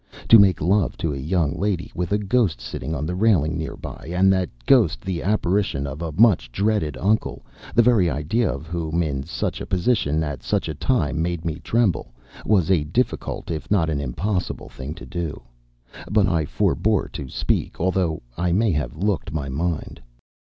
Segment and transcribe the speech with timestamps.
[0.29, 4.09] To make love to a young lady with a ghost sitting on the railing nearby,
[4.11, 9.03] and that ghost the apparition of a much dreaded uncle, the very idea of whom
[9.03, 12.15] in such a position and at such a time made me tremble,
[12.47, 15.39] was a difficult, if not an impossible, thing to do;
[16.09, 20.01] but I forbore to speak, although I may have looked my mind.